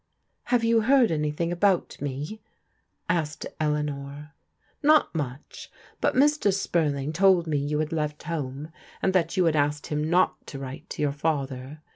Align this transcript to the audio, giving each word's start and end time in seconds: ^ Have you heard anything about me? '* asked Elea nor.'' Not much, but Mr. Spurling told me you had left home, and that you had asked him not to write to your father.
^ 0.01 0.03
Have 0.45 0.63
you 0.63 0.81
heard 0.81 1.11
anything 1.11 1.51
about 1.51 2.01
me? 2.01 2.41
'* 2.75 3.01
asked 3.07 3.45
Elea 3.59 3.83
nor.'' 3.83 4.31
Not 4.81 5.13
much, 5.13 5.69
but 5.99 6.15
Mr. 6.15 6.51
Spurling 6.51 7.13
told 7.13 7.45
me 7.45 7.57
you 7.59 7.77
had 7.77 7.93
left 7.93 8.23
home, 8.23 8.71
and 9.03 9.13
that 9.13 9.37
you 9.37 9.45
had 9.45 9.55
asked 9.55 9.85
him 9.85 10.09
not 10.09 10.47
to 10.47 10.57
write 10.57 10.89
to 10.89 11.03
your 11.03 11.11
father. 11.11 11.81